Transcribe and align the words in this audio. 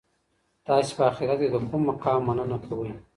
تاسي 0.67 0.91
په 0.97 1.03
اخیرت 1.11 1.37
کي 1.41 1.47
د 1.53 1.55
کوم 1.69 1.81
مقام 1.89 2.19
مننه 2.27 2.57
کوئ؟ 2.65 2.91